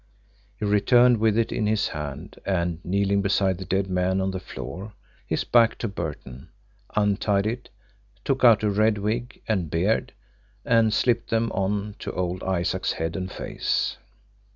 He 0.59 0.65
returned 0.65 1.17
with 1.19 1.37
it 1.37 1.51
in 1.51 1.67
his 1.67 1.89
hand, 1.89 2.39
and, 2.43 2.83
kneeling 2.83 3.21
beside 3.21 3.59
the 3.59 3.65
dead 3.65 3.87
man 3.87 4.19
on 4.19 4.31
the 4.31 4.39
floor, 4.39 4.93
his 5.27 5.43
back 5.43 5.77
to 5.77 5.87
Burton, 5.87 6.49
untied 6.95 7.45
it, 7.45 7.69
took 8.25 8.43
out 8.43 8.63
a 8.63 8.71
red 8.71 8.97
wig 8.97 9.39
and 9.47 9.69
beard, 9.69 10.11
and 10.65 10.91
slipped 10.91 11.29
them 11.29 11.51
on 11.51 11.97
to 11.99 12.11
old 12.13 12.41
Isaac's 12.41 12.93
head 12.93 13.15
and 13.15 13.31
face. 13.31 13.97